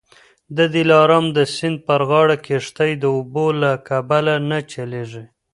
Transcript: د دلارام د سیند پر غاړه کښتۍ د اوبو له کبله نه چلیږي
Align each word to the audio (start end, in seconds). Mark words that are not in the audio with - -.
د 0.57 0.59
دلارام 0.75 1.25
د 1.37 1.37
سیند 1.55 1.77
پر 1.87 2.01
غاړه 2.09 2.35
کښتۍ 2.45 2.91
د 2.97 3.03
اوبو 3.15 3.45
له 3.61 3.71
کبله 3.87 4.33
نه 4.49 4.59
چلیږي 4.71 5.23